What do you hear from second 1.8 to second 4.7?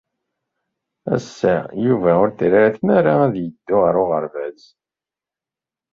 Yuba ur t-terri ara tmara ad yeddu ɣer uɣerbaz.